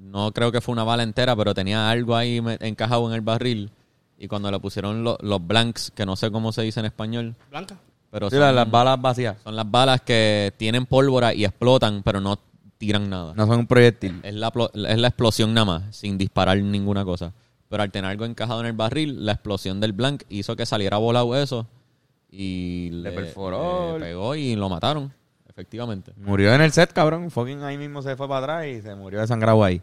[0.00, 3.70] No creo que fue una bala entera, pero tenía algo ahí encajado en el barril.
[4.18, 7.34] Y cuando le pusieron lo- los blanks, que no sé cómo se dice en español,
[7.50, 7.76] Blanca.
[8.10, 12.02] pero Sí, son, las, las balas vacías, son las balas que tienen pólvora y explotan,
[12.02, 12.38] pero no
[12.78, 13.34] tiran nada.
[13.36, 14.20] no son un proyectil.
[14.22, 17.32] Es la, es la explosión nada más, sin disparar ninguna cosa.
[17.68, 20.96] Pero al tener algo encajado en el barril, la explosión del blank hizo que saliera
[20.98, 21.66] volado eso.
[22.30, 23.98] Y le, perforó.
[23.98, 25.12] le pegó y lo mataron,
[25.48, 26.12] efectivamente.
[26.16, 27.30] Murió en el set, cabrón.
[27.30, 29.80] Fucking ahí mismo se fue para atrás y se murió desangrado ahí.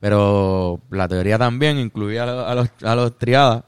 [0.00, 3.64] Pero la teoría también incluía a, lo- a los, a los triadas,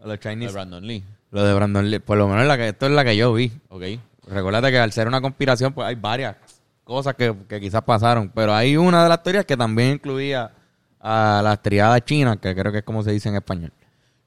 [0.00, 0.52] a los De Chinese.
[0.52, 1.02] Brandon Lee.
[1.30, 1.98] Lo de Brandon Lee.
[2.00, 3.50] Por lo menos la que, esto es la que yo vi.
[3.68, 3.82] Ok.
[4.26, 6.36] Recuérdate que al ser una conspiración, pues hay varias
[6.82, 8.30] cosas que, que quizás pasaron.
[8.34, 10.50] Pero hay una de las teorías que también incluía
[11.06, 13.72] a las triadas chinas, que creo que es como se dice en español.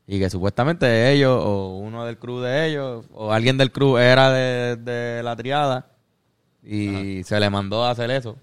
[0.06, 4.32] Y que supuestamente ellos, o uno del crew de ellos, o alguien del crew era
[4.32, 5.88] de, de la triada
[6.64, 8.38] y se le mandó a hacer eso.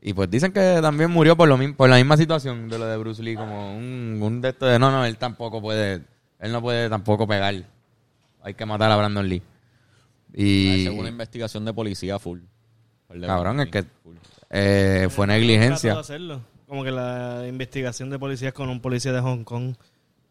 [0.00, 2.86] Y pues dicen que también murió por lo mismo, por la misma situación de lo
[2.86, 6.04] de Bruce Lee, como un, un de estos de no, no, él tampoco puede,
[6.38, 7.54] él no puede tampoco pegar.
[8.42, 9.42] Hay que matar a Brandon Lee.
[10.34, 12.40] Y Según una investigación de policía full.
[13.08, 13.84] Cabrón, es que
[14.50, 15.98] eh, fue de negligencia.
[15.98, 16.42] hacerlo.
[16.68, 19.74] Como que la investigación de policías con un policía de Hong Kong.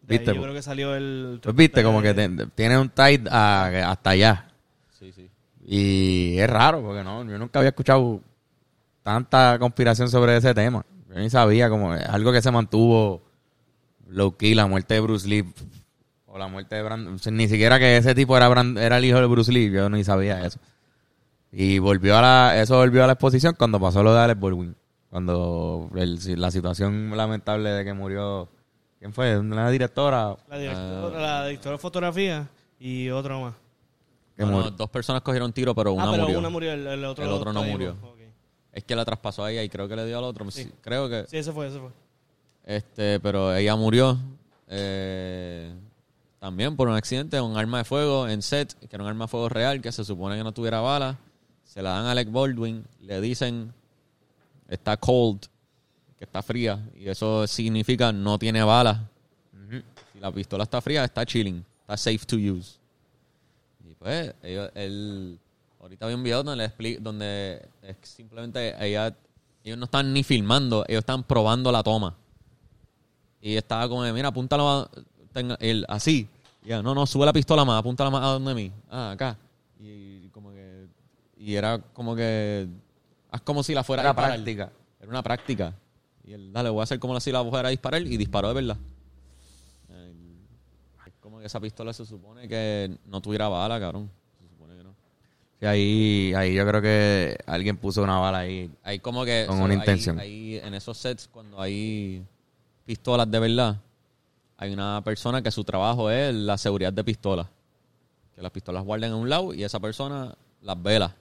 [0.04, 0.44] De ahí Viste, yo po.
[0.44, 1.40] creo que salió el...
[1.42, 4.48] Pues viste, como que te- tiene un tight a- hasta allá.
[4.98, 5.30] Sí, sí.
[5.66, 8.22] Y es raro, porque no, yo nunca había escuchado
[9.04, 10.86] tanta conspiración sobre ese tema.
[11.10, 13.22] Yo ni sabía, como es algo que se mantuvo
[14.08, 15.44] low key, la muerte de Bruce Lee.
[16.28, 17.16] O la muerte de Brandon.
[17.16, 19.72] o sea, ni siquiera que ese tipo era, Brand- era el hijo de Bruce Lee,
[19.72, 20.60] yo ni sabía eso.
[21.52, 24.76] Y volvió a la, eso volvió a la exposición cuando pasó lo de Alex Baldwin.
[25.10, 28.50] Cuando el- la situación lamentable de que murió.
[29.00, 29.38] ¿Quién fue?
[29.38, 32.48] Una directora La directora, la directora de fotografía
[32.80, 33.54] y otro más.
[34.36, 34.72] que No, no, murió.
[34.72, 36.40] dos personas cogieron tiro, pero una ah, pero murió.
[36.40, 37.96] una murió, el, el otro, El otro no murió.
[38.04, 38.18] Ok.
[38.74, 40.50] Es que la traspasó a ella y creo que le dio al otro.
[40.52, 41.26] Sí, Creo que.
[41.28, 41.90] Sí, ese fue, ese fue.
[42.66, 44.18] Este, pero ella murió
[44.68, 45.74] eh,
[46.40, 49.30] también por un accidente, un arma de fuego en set, que era un arma de
[49.30, 51.16] fuego real, que se supone que no tuviera balas.
[51.64, 53.74] Se la dan a Alec Baldwin, le dicen
[54.68, 55.42] está cold,
[56.18, 59.00] que está fría, y eso significa no tiene balas.
[60.14, 62.78] Si la pistola está fría, está chilling, está safe to use.
[63.88, 65.38] Y pues, ellos- él,
[65.80, 69.16] ahorita había un video donde, le donde es simplemente ella
[69.64, 72.16] ellos no estaban ni filmando, ellos estaban probando la toma.
[73.42, 74.90] Y estaba como, de, mira, apúntalo a-
[75.34, 76.28] tenga- él, así.
[76.64, 78.72] Ya, no, no, sube la pistola más, apúntala más a donde mí.
[78.90, 79.38] Ah, acá.
[79.80, 80.88] Y como que,
[81.38, 82.68] y era como que,
[83.32, 84.32] haz como si la fuera a Era disparar.
[84.36, 84.72] práctica.
[85.00, 85.74] Era una práctica.
[86.24, 88.54] Y él, dale, voy a hacer como si la fuera a disparar y disparó de
[88.54, 88.78] verdad.
[91.06, 94.10] Es como que esa pistola se supone que no tuviera bala, cabrón.
[94.42, 94.94] Se supone que no.
[95.60, 98.70] Sí, ahí, ahí yo creo que alguien puso una bala ahí.
[98.84, 99.46] Hay como que...
[99.48, 100.20] Con una hay- intención.
[100.20, 102.24] hay- en esos sets, cuando hay
[102.86, 103.78] pistolas de verdad,
[104.58, 107.48] hay una persona que su trabajo es la seguridad de pistolas.
[108.36, 111.16] Que las pistolas guarden a un lado y esa persona las vela.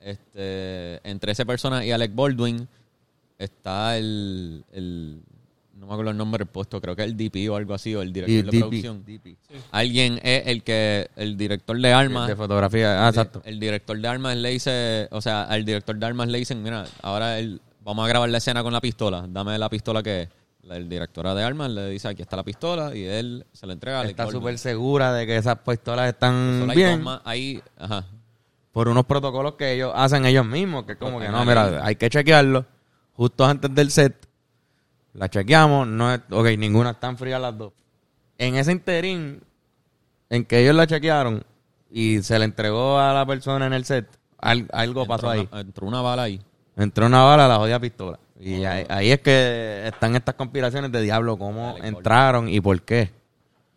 [0.00, 2.66] Este, entre esa persona y Alec Baldwin
[3.38, 5.22] está el, el-
[5.74, 7.94] no me acuerdo el nombre del puesto, creo que es el DP o algo así,
[7.94, 9.02] o el director de producción.
[9.04, 9.36] DP.
[9.70, 12.28] Alguien es el que, el director de armas.
[12.28, 13.06] De fotografía.
[13.06, 13.40] Ah, exacto.
[13.46, 16.84] El director de armas le dice, o sea, al director de armas le dicen, mira,
[17.02, 20.28] ahora él, vamos a grabar la escena con la pistola, dame la pistola que es.
[20.64, 23.72] La el directora de armas le dice, aquí está la pistola, y él se la
[23.72, 26.90] entrega Está súper segura de que esas pistolas están Solo hay bien.
[26.90, 28.04] dos más ahí, ajá.
[28.72, 31.96] Por unos protocolos que ellos hacen ellos mismos, que es como que no, mira, hay
[31.96, 32.64] que chequearlo
[33.14, 34.28] justo antes del set.
[35.12, 37.72] La chequeamos, no es, ok, ninguna están frías las dos.
[38.38, 39.42] En ese interín,
[40.28, 41.42] en que ellos la chequearon
[41.90, 44.06] y se le entregó a la persona en el set,
[44.38, 45.48] al- algo pasó ahí.
[45.52, 46.40] entró una bala ahí.
[46.76, 48.18] Entró una bala a la jodida pistola.
[48.38, 53.10] Y ahí, ahí es que están estas conspiraciones de diablo, cómo entraron y por qué.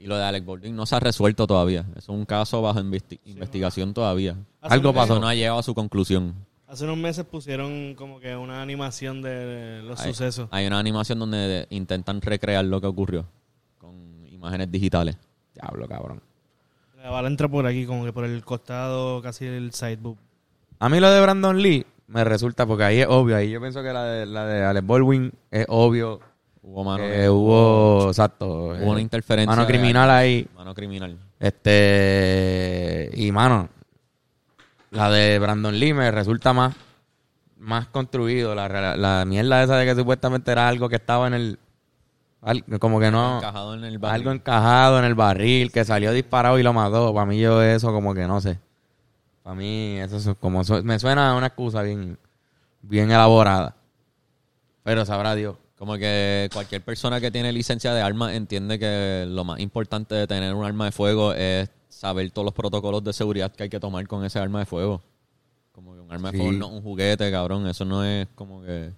[0.04, 1.86] Y lo de Alec Baldwin no se ha resuelto todavía.
[1.96, 4.36] Es un caso bajo investi- investigación todavía.
[4.60, 5.18] Hace Algo pasó.
[5.18, 6.36] No ha llegado a su conclusión.
[6.68, 10.50] Hace unos meses pusieron como que una animación de los Hay, sucesos.
[10.52, 13.26] hay una animación donde intentan recrear lo que ocurrió
[13.78, 15.16] con imágenes digitales.
[15.54, 16.22] Diablo, cabrón.
[17.02, 20.18] La bala entra por aquí, como que por el costado, casi el sideboob.
[20.80, 23.82] A mí lo de Brandon Lee me resulta, porque ahí es obvio, ahí yo pienso
[23.82, 26.20] que la de, la de Alex Baldwin es obvio
[26.66, 29.50] Hubo mano, que hubo, exacto, hubo una eh, interferencia.
[29.52, 30.48] mano de criminal ahí.
[30.56, 31.18] Mano criminal.
[31.40, 33.68] Este, y mano,
[34.92, 36.74] la de Brandon Lee me resulta más,
[37.58, 38.56] más construido.
[38.56, 41.60] La, la, la mierda esa de que supuestamente era algo que estaba en el,
[42.80, 44.16] como que no, Encajado en el barril.
[44.22, 47.14] algo encajado en el barril, que salió disparado y lo mató.
[47.14, 48.58] Para mí yo eso como que no sé.
[49.44, 52.18] Para mí eso es como me suena a una excusa bien,
[52.82, 53.76] bien elaborada.
[54.84, 55.58] Pero sabrá Dios.
[55.84, 60.28] Como que cualquier persona que tiene licencia de arma entiende que lo más importante de
[60.28, 63.82] tener un arma de fuego es saber todos los protocolos de seguridad que hay que
[63.82, 65.02] tomar con ese arma de fuego.
[65.74, 67.68] Como que un arma de fuego no es un juguete, cabrón.
[67.68, 68.94] Eso no es como que...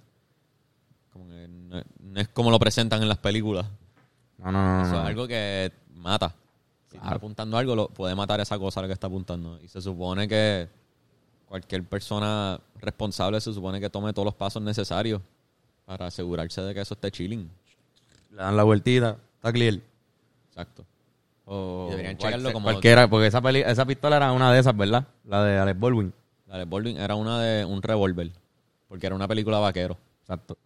[1.11, 3.65] Como que no, no es como lo presentan en las películas.
[4.37, 4.83] No, no, no.
[4.83, 5.01] Eso no.
[5.01, 6.35] es algo que mata.
[6.91, 9.59] Si está apuntando algo, lo, puede matar esa cosa a la que está apuntando.
[9.63, 10.69] Y se supone que
[11.47, 15.19] cualquier persona responsable se supone que tome todos los pasos necesarios
[15.85, 17.49] para asegurarse de que eso esté chilling.
[18.31, 19.79] Le dan la vueltita, está clear.
[20.49, 20.85] Exacto.
[21.45, 22.65] O Y deberían cual- checarlo como...
[22.65, 25.05] Cualquiera, porque esa, peli- esa pistola era una de esas, ¿verdad?
[25.25, 26.13] La de Alex Baldwin.
[26.47, 28.31] La de Baldwin era una de un revólver.
[28.87, 29.97] Porque era una película vaquero.
[30.21, 30.57] Exacto.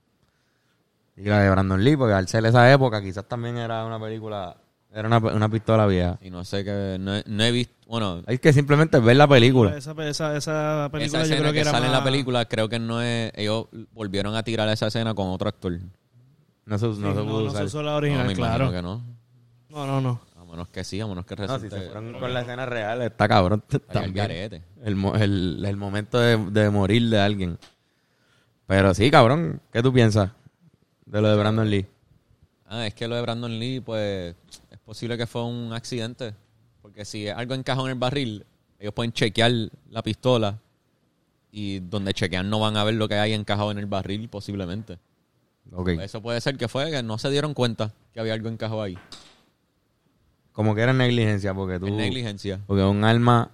[1.17, 4.55] Y la de Brandon Lee, porque al ser esa época, quizás también era una película,
[4.93, 6.17] era una, una pistola vieja.
[6.21, 6.97] Y no sé qué...
[6.99, 7.73] No, he- no he visto...
[7.88, 9.75] Bueno, Hay que simplemente ver la película.
[9.78, 12.06] Esa, esa, esa película esa yo escena creo que, que, era sale en la más-
[12.10, 13.32] película creo que no es...
[13.36, 15.78] Ellos volvieron a tirar esa escena con otro actor.
[16.65, 17.65] No se, no Sí, se no, pudo no se usar.
[17.65, 18.71] usó la No, original, me imagino claro.
[18.71, 19.02] que no.
[19.69, 20.21] No, no, no.
[20.39, 21.80] A menos que sí, a menos que No, si resulte...
[21.80, 24.13] se fueron con la escena real, está cabrón Ahí al también.
[24.15, 24.63] garete.
[24.84, 27.58] El, mo- el, el momento de, de morir de alguien.
[28.67, 30.30] Pero sí, cabrón, ¿qué tú piensas
[31.06, 31.86] de lo de Brandon Lee?
[32.67, 34.36] Ah, es que lo de Brandon Lee, pues,
[34.68, 36.34] es posible que fue un accidente.
[36.82, 38.43] Porque si algo encajado en el barril,
[38.80, 39.52] ellos pueden chequear
[39.91, 40.58] la pistola
[41.52, 44.97] y donde chequean no van a ver lo que hay encajado en el barril, posiblemente.
[45.71, 45.89] Ok.
[45.89, 48.97] Eso puede ser que fue que no se dieron cuenta que había algo encajado ahí.
[50.54, 51.86] Como que era negligencia, porque tú...
[51.86, 52.60] Es negligencia.
[52.65, 53.52] Porque un arma,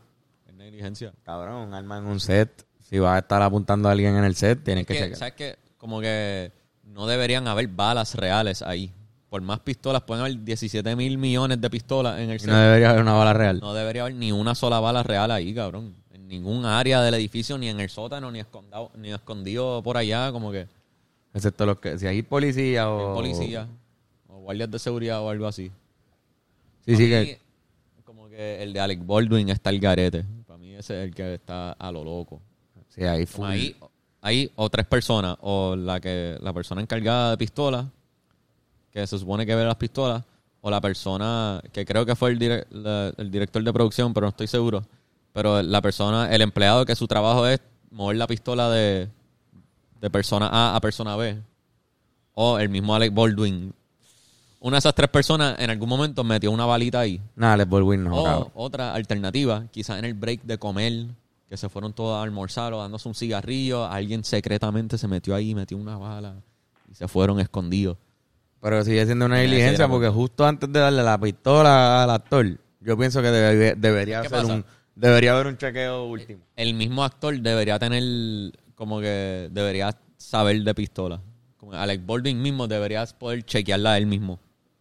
[0.48, 1.12] Es negligencia.
[1.24, 4.38] cabrón, un arma en un set, si vas a estar apuntando a alguien en el
[4.38, 5.18] set, tienes Es que, que, checar.
[5.18, 5.58] ¿Sabes qué?
[5.78, 6.54] Como que
[6.86, 8.94] no deberían haber balas reales ahí.
[9.36, 12.48] Por más pistolas, pueden haber 17 mil millones de pistolas en el set.
[12.48, 13.60] no debería haber una bala real.
[13.60, 15.94] No debería haber ni una sola bala real ahí, cabrón.
[16.14, 20.32] En ningún área del edificio, ni en el sótano, ni escondido, ni escondido por allá,
[20.32, 20.70] como que
[21.34, 22.00] Excepto los que...
[22.00, 23.14] Si hay policía o...
[23.14, 23.68] policía
[24.30, 25.70] o guardias de seguridad o algo así.
[26.86, 27.32] Sí, sí Para que...
[27.34, 30.24] mí, Como que el de Alec Baldwin está el garete.
[30.48, 32.42] Para mí ese es el que está a lo loco.
[32.88, 33.44] Sí, ahí full.
[33.48, 33.76] ahí
[34.22, 37.86] hay o tres personas, o la que la persona encargada de pistolas,
[38.96, 40.24] que se supone que ve las pistolas,
[40.62, 44.26] o la persona que creo que fue el, dire- la- el director de producción, pero
[44.26, 44.84] no estoy seguro.
[45.34, 47.60] Pero la persona, el empleado que su trabajo es
[47.92, 49.10] mover la pistola de,
[50.00, 51.38] de persona A a persona B,
[52.36, 53.74] o el mismo Alec Baldwin,
[54.62, 57.22] una de esas tres personas en algún momento metió una balita ahí.
[57.36, 58.52] Nada, Les Baldwin no, o cabrón.
[58.56, 61.06] otra alternativa, quizás en el break de comer,
[61.50, 65.54] que se fueron todos a almorzar o dándose un cigarrillo, alguien secretamente se metió ahí,
[65.54, 66.34] metió una bala
[66.90, 67.98] y se fueron escondidos.
[68.66, 72.48] Pero sigue siendo una que diligencia porque justo antes de darle la pistola al actor,
[72.82, 74.54] yo pienso que debe- debería ¿Qué ser pasa?
[74.56, 76.42] un debería haber un chequeo último.
[76.56, 78.02] El mismo actor debería tener,
[78.74, 81.22] como que debería saber de pistola.
[81.58, 84.40] Como Alec Baldwin mismo debería poder chequearla a él mismo.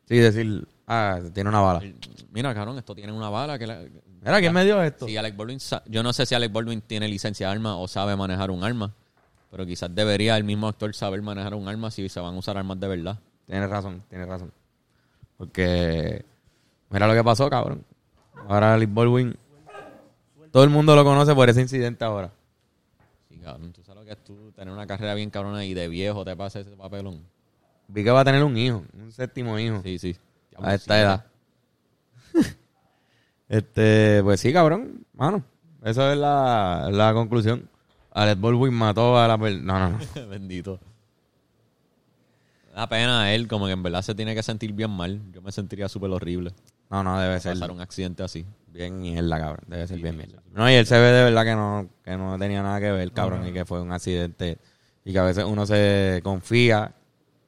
[0.08, 1.80] Sí, decir, ah, tiene una bala.
[1.80, 1.94] El-
[2.32, 3.82] Mira, cabrón, esto tiene una bala que la-
[4.22, 5.06] Mira, ¿quién me dio esto?
[5.06, 7.86] Sí, Alec Baldwin, sa- yo no sé si Alec Baldwin tiene licencia de arma o
[7.86, 8.94] sabe manejar un arma,
[9.50, 12.56] pero quizás debería el mismo actor saber manejar un arma si se van a usar
[12.56, 13.18] armas de verdad.
[13.46, 14.52] Tienes razón, tienes razón.
[15.36, 16.24] Porque
[16.90, 17.84] mira lo que pasó, cabrón.
[18.48, 19.36] Ahora Alec Baldwin
[20.50, 22.30] todo el mundo lo conoce por ese incidente ahora.
[23.28, 25.88] Sí, cabrón, tú sabes lo que es tú tener una carrera bien cabrona y de
[25.88, 27.24] viejo te pasa ese papelón.
[27.88, 29.82] Vi que va a tener un hijo, un séptimo hijo.
[29.82, 30.16] Sí, sí.
[30.56, 31.26] a esta edad.
[33.48, 35.42] este, pues sí, cabrón, mano.
[35.82, 37.68] Esa es la, la conclusión.
[38.12, 39.98] Alex Baldwin mató a la per- No, no, no.
[40.28, 40.78] Bendito.
[42.74, 45.20] Da pena a él, como que en verdad se tiene que sentir bien mal.
[45.32, 46.52] Yo me sentiría súper horrible
[46.90, 48.44] No, no, debe ser pasar un accidente así.
[48.66, 49.64] bien mierda, cabrón.
[49.68, 50.42] Debe ser Sí, bien mierda.
[50.52, 53.12] No, y él se ve de verdad que no, que no tenía nada que ver,
[53.12, 54.58] cabrón, y que fue un accidente.
[55.04, 56.94] Y que a veces uno se confía,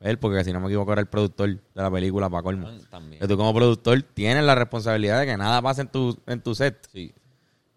[0.01, 2.69] él, porque si no me equivoco era el productor de la película, para colmo.
[2.91, 3.21] También.
[3.21, 6.55] Que tú como productor tienes la responsabilidad de que nada pase en tu, en tu
[6.55, 6.87] set.
[6.93, 7.13] Sí.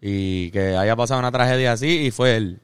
[0.00, 2.60] Y que haya pasado una tragedia así y fue él,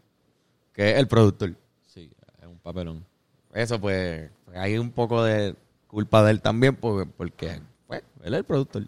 [0.72, 1.54] que es el productor.
[1.86, 3.04] Sí, es un papelón.
[3.52, 5.54] Eso pues hay un poco de
[5.86, 8.84] culpa de él también porque, porque pues, él es el productor.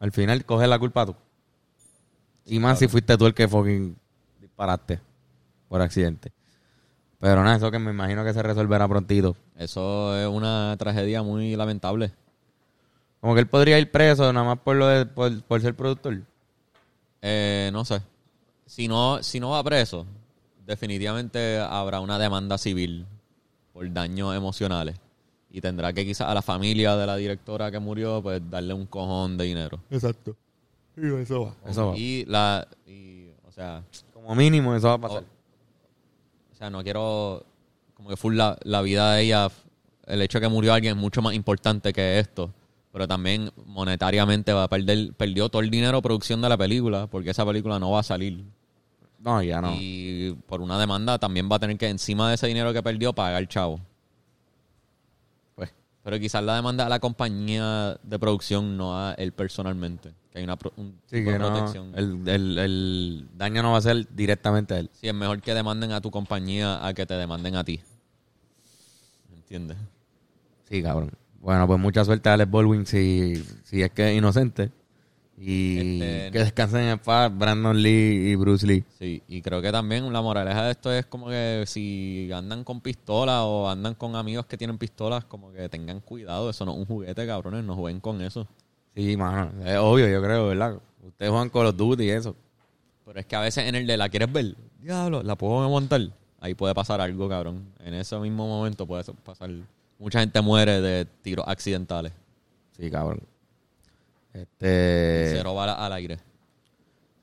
[0.00, 1.14] Al final coge la culpa tú.
[2.46, 3.96] Y más si fuiste tú el que fucking
[4.40, 5.00] disparaste
[5.68, 6.32] por accidente.
[7.18, 9.34] Pero nada, eso que me imagino que se resolverá prontito.
[9.56, 12.12] Eso es una tragedia muy lamentable.
[13.20, 16.20] Como que él podría ir preso nada más por lo de, por, por ser productor.
[17.22, 18.02] Eh, no sé.
[18.66, 20.06] Si no, si no va preso,
[20.66, 23.06] definitivamente habrá una demanda civil
[23.74, 24.96] por daños emocionales.
[25.50, 28.86] Y tendrá que quizás a la familia de la directora que murió, pues darle un
[28.86, 29.80] cojón de dinero.
[29.90, 30.34] Exacto.
[30.96, 31.70] eso va.
[31.70, 31.96] Eso va.
[31.98, 33.82] Y la, y, o sea,
[34.14, 35.24] Como mínimo eso va a pasar.
[36.52, 37.44] o sea, no quiero
[37.94, 39.50] como que full la, la vida de ella,
[40.06, 42.50] el hecho de que murió alguien es mucho más importante que esto.
[42.92, 47.08] Pero también monetariamente va a perder, perdió todo el dinero de producción de la película,
[47.08, 48.44] porque esa película no va a salir.
[49.24, 49.72] No, ya no.
[49.74, 53.14] Y por una demanda también va a tener que, encima de ese dinero que perdió,
[53.14, 53.80] pagar el chavo.
[55.54, 60.12] Pues, pero quizás la demanda a la compañía de producción, no a él personalmente.
[60.30, 61.92] Que hay una pro- un Sí, que no, protección.
[61.96, 64.90] el, el, el daño no va a ser directamente a él.
[64.92, 67.80] Sí, es mejor que demanden a tu compañía a que te demanden a ti.
[69.34, 69.78] ¿Entiendes?
[70.68, 71.12] Sí, cabrón.
[71.40, 74.70] Bueno, pues mucha suerte a Alex Baldwin si, si es que es inocente.
[75.36, 78.84] Y Este, que descansen en paz Brandon Lee y Bruce Lee.
[78.98, 82.80] Sí, y creo que también la moraleja de esto es como que si andan con
[82.80, 86.50] pistolas o andan con amigos que tienen pistolas, como que tengan cuidado.
[86.50, 87.64] Eso no es un juguete, cabrones.
[87.64, 88.46] No jueguen con eso.
[88.94, 89.50] Sí, mano.
[89.64, 90.78] Es obvio, yo creo, ¿verdad?
[91.02, 92.36] Ustedes juegan Call of Duty y eso.
[93.04, 96.00] Pero es que a veces en el de la quieres ver, diablo, la puedo aguantar.
[96.40, 97.66] Ahí puede pasar algo, cabrón.
[97.84, 99.50] En ese mismo momento puede pasar.
[99.98, 102.12] Mucha gente muere de tiros accidentales.
[102.76, 103.20] Sí, cabrón.
[104.32, 105.23] Este.
[105.94, 106.18] Al aire.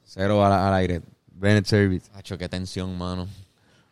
[0.06, 1.02] Cero balas al aire.
[1.28, 2.10] Bennett Service.
[2.14, 3.28] Hacho, qué tensión, mano.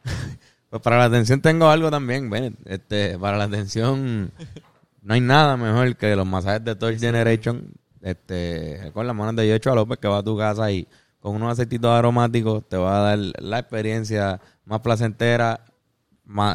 [0.69, 2.53] Pues para la atención tengo algo también, Bennett.
[2.65, 4.31] Este, para la atención
[5.01, 7.73] no hay nada mejor que los masajes de Third Generation.
[8.01, 10.87] Este, con las manos de Yocho López que va a tu casa y
[11.19, 15.65] con unos aceititos aromáticos te va a dar la experiencia más placentera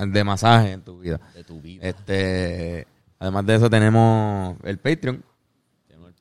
[0.06, 1.20] de masaje en tu vida.
[1.34, 1.84] De tu vida.
[1.84, 2.86] Este,
[3.18, 5.24] además de eso tenemos el Patreon.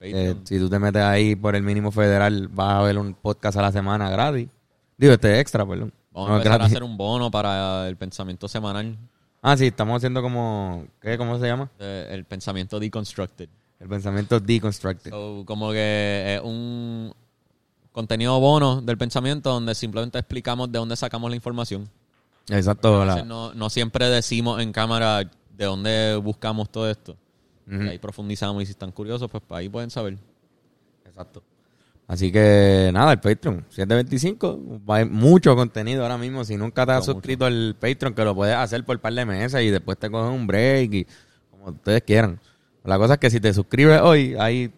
[0.06, 3.58] Eh, si tú te metes ahí por el mínimo federal vas a ver un podcast
[3.58, 4.50] a la semana gratis.
[4.98, 5.94] Digo, este extra, perdón.
[6.12, 8.98] Vamos No, a empezar a hacer un bono para el pensamiento semanal.
[9.42, 10.86] Ah, sí, estamos haciendo como...
[11.02, 11.18] ¿Qué?
[11.18, 11.70] ¿Cómo se llama?
[11.80, 13.50] eh, el pensamiento deconstructed.
[13.80, 15.10] El pensamiento deconstructed.
[15.12, 17.14] So, como que es un
[17.92, 21.90] contenido bono del pensamiento donde simplemente explicamos de dónde sacamos la información.
[22.50, 23.04] Exacto.
[23.06, 25.20] La- no siempre decimos en cámara
[25.58, 27.16] de dónde buscamos todo esto.
[27.68, 30.18] Y ahí profundizamos y si están curiosos, pues ahí pueden saber.
[31.06, 31.44] Exacto.
[32.08, 34.82] Así que nada, el Patreon, 725.
[34.88, 36.44] Hay mucho contenido ahora mismo.
[36.44, 39.26] Si nunca te has suscrito al Patreon, que lo puedes hacer por un par de
[39.26, 41.08] meses y después te coges un break y
[41.50, 42.40] como ustedes quieran.
[42.84, 44.74] La cosa es que si te suscribes hoy, hay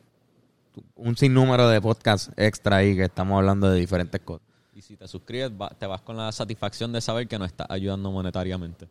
[0.96, 4.46] un sinnúmero de podcasts extra ahí que estamos hablando de diferentes cosas.
[4.76, 8.12] Y si te suscribes, te vas con la satisfacción de saber que nos estás ayudando
[8.12, 8.88] monetariamente.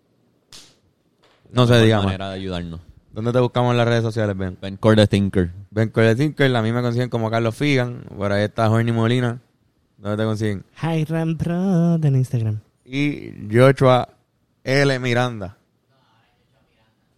[1.53, 2.07] No se diga más.
[2.07, 2.81] manera de ayudarnos.
[3.15, 4.59] ¿Dónde te buscamos en las redes sociales, Ben?
[4.61, 5.53] Ben Core the Thinker.
[5.71, 8.03] Ben Corey Tinker, a mí me consiguen como Carlos Figan.
[8.17, 9.41] Por ahí está Jorni Molina.
[9.99, 10.65] ¿Dónde te consiguen?
[10.83, 12.59] Hiram Pro en Instagram.
[12.85, 14.09] Y Joshua
[14.65, 14.99] L.
[14.99, 15.57] Miranda.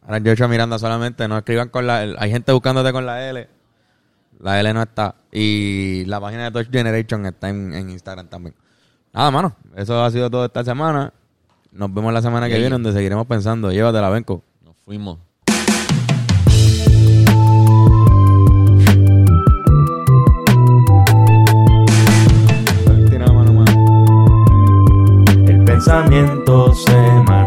[0.02, 2.14] Ahora Joshua Miranda solamente, no escriban con la L.
[2.18, 3.48] Hay gente buscándote con la L.
[4.38, 5.14] La L no está.
[5.32, 8.54] Y la página de Touch Generation está en, en Instagram también.
[9.14, 9.56] Nada, mano.
[9.74, 11.14] Eso ha sido todo esta semana.
[11.72, 13.72] Nos vemos la semana que viene donde seguiremos pensando.
[13.72, 14.42] Llévatela, Benco.
[14.62, 15.25] Nos fuimos.
[25.86, 27.45] pensamientos se marchan.